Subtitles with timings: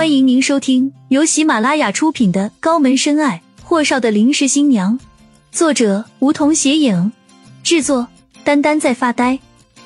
[0.00, 4.98] 欢迎您收听由喜马拉雅出品的《高门深爱：霍少的临时新娘》，
[5.52, 7.12] 作者梧桐斜影，
[7.62, 8.08] 制作
[8.42, 9.38] 丹丹在发呆，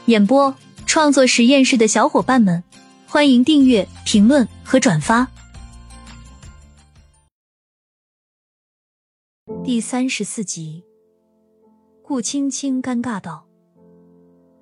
[0.07, 0.55] 演播
[0.87, 2.63] 创作实验室的小伙伴们，
[3.09, 5.27] 欢迎订阅、评论和转发。
[9.65, 10.85] 第三十四集，
[12.05, 13.45] 顾青青尴尬道：“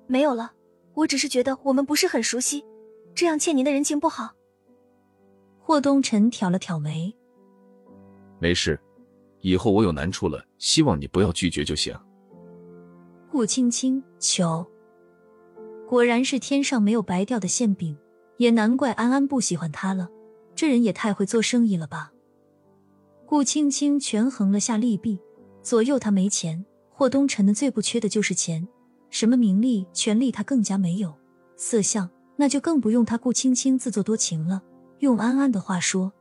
[0.09, 0.53] 没有了，
[0.95, 2.65] 我只是觉得我们不是很熟悉，
[3.13, 4.31] 这样欠您的人情不好。”
[5.65, 7.15] 霍东辰挑了挑眉，
[8.37, 8.77] 没事，
[9.39, 11.97] 以后我有难处了，希望你不要拒绝就行。
[13.31, 14.67] 顾青青，求，
[15.87, 17.97] 果然是天上没有白掉的馅饼，
[18.35, 20.09] 也难怪安安不喜欢他了。
[20.53, 22.11] 这人也太会做生意了吧？
[23.25, 25.17] 顾青青权衡了下利弊，
[25.61, 28.67] 左右他没钱，霍东辰的最不缺的就是钱，
[29.09, 31.15] 什么名利、权利他更加没有，
[31.55, 34.61] 色相那就更不用他顾青青自作多情了。
[35.03, 36.13] 用安安的话说，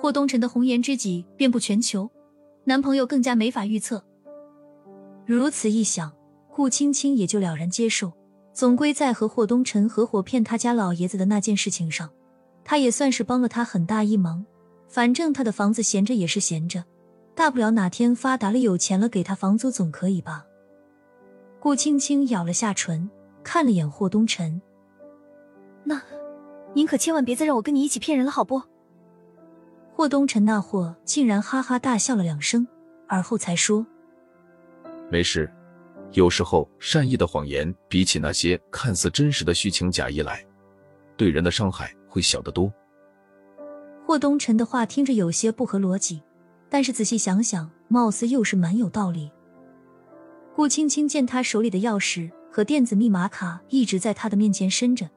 [0.00, 2.10] 霍东辰的红颜知己遍布全球，
[2.64, 4.02] 男朋友更加没法预测。
[5.26, 6.10] 如此一想，
[6.50, 8.14] 顾青青也就了然接受。
[8.54, 12.08] 总归在和霍东辰合伙骗他家老爷子的那件事情上，
[12.64, 14.46] 他也算是帮了他很大一忙。
[14.88, 16.82] 反正他的房子闲着也是闲着，
[17.34, 20.46] 大不了哪天发达了有钱了给他房租总可以吧。
[21.60, 23.10] 顾青青咬了下唇，
[23.42, 24.62] 看了眼霍东辰，
[25.84, 26.00] 那。
[26.74, 28.62] 您可千万别再让我跟你一起骗人了，好不？
[29.92, 32.66] 霍东辰那货竟然哈哈大笑了两声，
[33.06, 33.84] 而后才说
[35.10, 35.50] ：“没事，
[36.12, 40.44] 有时候善意的谎言比起那些看似真实的虚情假意来，
[41.16, 42.72] 对人的伤害会小得多。”
[44.06, 46.22] 霍东辰的话听着有些不合逻辑，
[46.68, 49.30] 但是仔细想想，貌似又是蛮有道理。
[50.56, 55.08] 顾青青见他手里的钥匙和电子密码卡一直在他的面前伸着。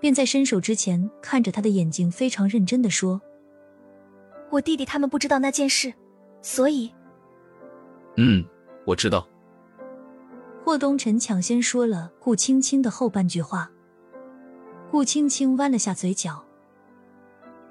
[0.00, 3.20] 便在伸手之前，看着他的眼睛，非常认真的说
[4.50, 5.92] ：“我弟弟他们不知道那件事，
[6.40, 6.90] 所以……
[8.16, 8.44] 嗯，
[8.86, 9.28] 我知道。”
[10.64, 13.70] 霍东辰抢先说了顾青青的后半句话。
[14.90, 16.44] 顾青青弯了下嘴角：“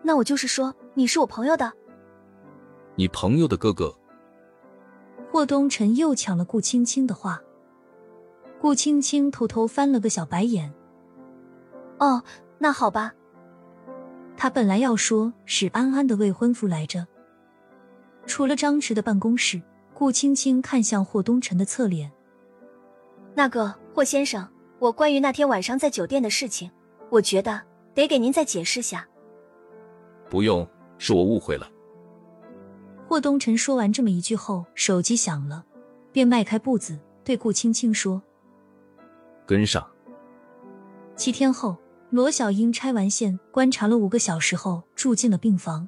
[0.03, 1.73] 那我就是说，你是我朋友的。”
[2.95, 3.93] 你朋友的哥哥。
[5.31, 7.41] 霍东辰又抢了顾青青的话。
[8.61, 10.73] 顾青青偷偷翻了个小白眼。
[11.99, 12.23] 哦，
[12.57, 13.13] 那好吧。
[14.35, 17.05] 他本来要说是安安的未婚夫来着。
[18.25, 19.61] 除了张弛的办公室，
[19.93, 22.09] 顾青青看向霍东辰的侧脸。
[23.35, 24.47] 那个霍先生，
[24.79, 26.71] 我关于那天晚上在酒店的事情，
[27.09, 27.61] 我觉得
[27.93, 29.05] 得给您再解释下。
[30.29, 30.65] 不用，
[30.97, 31.69] 是我误会了。
[33.07, 35.65] 霍东辰说完这么一句后，手机响了，
[36.13, 38.21] 便迈开步子对顾青青说
[39.45, 39.85] ：“跟上。”
[41.17, 41.75] 七天后。
[42.11, 45.87] 罗小英拆完线，观察了五个小时后，住进了病房。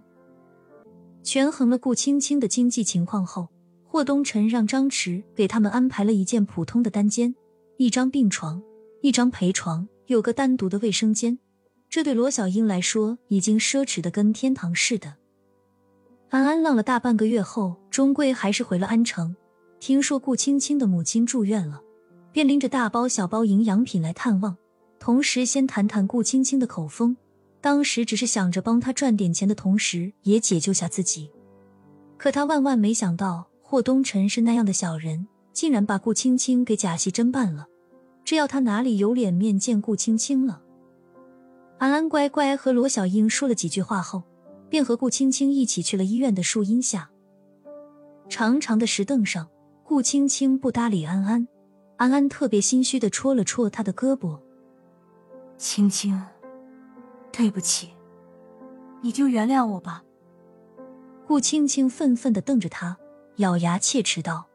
[1.24, 3.48] 权衡了顾青青的经济情况后，
[3.84, 7.34] 霍东辰让张弛给他们安排了一间普通的单间，
[7.78, 8.62] 一张病床，
[9.02, 11.40] 一张陪床，有个单独的卫生间。
[11.90, 15.16] 这对罗小英来说已经奢侈的跟天堂似的。
[16.30, 19.36] 安安浪了大半个月后，终归还是回了安城。
[19.80, 21.82] 听说顾青青的母亲住院了，
[22.32, 24.56] 便拎着大包小包营养品来探望。
[25.02, 27.18] 同时，先谈谈顾青青的口风。
[27.60, 31.32] 当时只是想着帮他赚点钱的同时，也解救下自己。
[32.18, 37.66] 可他万万没想到，霍东辰是那样的小人，竟然把顾青青给假戏真办了。
[38.24, 40.62] 这要他哪里有脸面见顾青青了？
[41.80, 44.22] 安安乖乖和罗小英说了几句话后，
[44.70, 47.10] 便和顾青青一起去了医院的树荫下。
[48.30, 49.50] 长长的石凳上，
[49.84, 51.48] 顾青青不搭理安安，
[51.98, 54.40] 安安特别心虚的戳了戳他的胳膊。
[55.62, 56.20] 青青，
[57.32, 57.94] 对不起，
[59.02, 60.04] 你就原谅我吧。
[61.28, 62.98] 顾青青愤愤的瞪着他，
[63.36, 64.48] 咬牙切齿道：“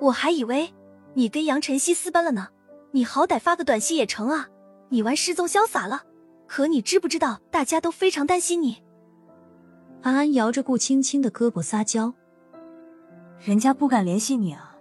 [0.00, 0.72] 我还以为
[1.14, 2.50] 你跟杨晨曦私奔了呢，
[2.92, 4.48] 你好歹发个短信也成啊！
[4.90, 6.04] 你玩失踪潇洒了，
[6.46, 8.84] 可你知不知道大家都非常担心你？”
[10.02, 12.14] 安安摇着顾青青的胳膊撒娇
[13.44, 14.76] ：“人家不敢联系你啊，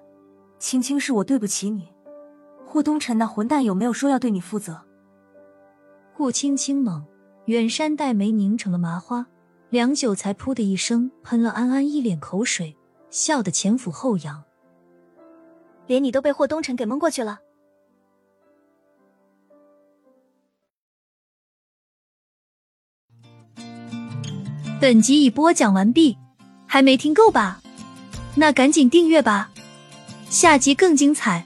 [0.59, 1.89] 青青是我对不起你。
[2.63, 4.81] 霍东辰那混蛋有没有说要对你负责？”
[6.19, 7.01] 顾青青猛，
[7.45, 9.25] 远山黛眉拧成了麻花，
[9.69, 12.75] 良久才噗的一声喷了安安一脸口水，
[13.09, 14.43] 笑得前俯后仰。
[15.87, 17.39] 连你都被霍东辰给蒙过去了。
[24.81, 26.17] 本集已播讲完毕，
[26.67, 27.61] 还没听够吧？
[28.35, 29.51] 那赶紧订阅吧，
[30.29, 31.45] 下集更精彩。